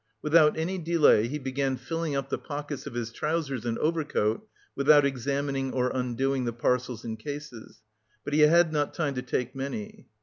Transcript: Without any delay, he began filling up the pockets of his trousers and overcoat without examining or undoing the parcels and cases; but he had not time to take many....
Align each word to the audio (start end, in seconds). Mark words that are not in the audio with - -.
Without 0.23 0.57
any 0.57 0.79
delay, 0.79 1.27
he 1.27 1.37
began 1.37 1.77
filling 1.77 2.15
up 2.15 2.29
the 2.29 2.37
pockets 2.39 2.87
of 2.87 2.95
his 2.95 3.11
trousers 3.11 3.65
and 3.67 3.77
overcoat 3.77 4.41
without 4.75 5.05
examining 5.05 5.71
or 5.71 5.91
undoing 5.93 6.45
the 6.45 6.53
parcels 6.53 7.05
and 7.05 7.19
cases; 7.19 7.83
but 8.23 8.33
he 8.33 8.39
had 8.39 8.73
not 8.73 8.95
time 8.95 9.13
to 9.13 9.21
take 9.21 9.53
many.... 9.55 10.07